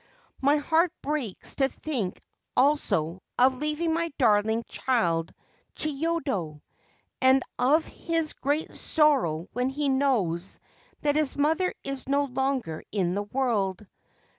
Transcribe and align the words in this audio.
My 0.41 0.55
heart 0.57 0.91
breaks 1.03 1.57
to 1.57 1.69
think 1.69 2.19
also 2.57 3.21
of 3.37 3.59
leaving 3.59 3.93
my 3.93 4.11
darling 4.17 4.63
child 4.67 5.31
Chiyodo 5.75 6.61
and 7.21 7.43
of 7.59 7.85
his 7.85 8.33
great 8.33 8.75
sorrow 8.75 9.47
when 9.53 9.69
he 9.69 9.89
knows 9.89 10.59
that 11.01 11.17
his 11.17 11.35
mother 11.37 11.71
is 11.83 12.09
no 12.09 12.23
longer 12.23 12.81
in 12.91 13.13
the 13.13 13.21
world. 13.21 13.85